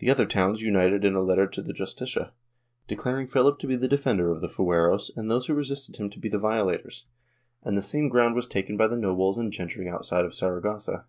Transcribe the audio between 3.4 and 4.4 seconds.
to be the defender of